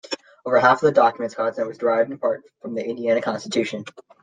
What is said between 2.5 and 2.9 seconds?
from the